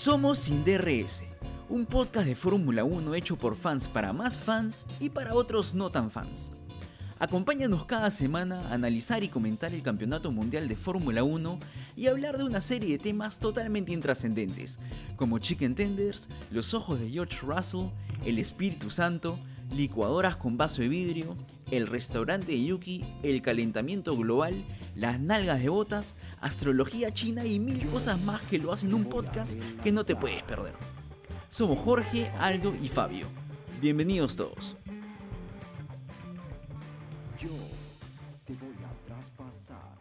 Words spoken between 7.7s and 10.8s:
cada semana a analizar y comentar el Campeonato Mundial de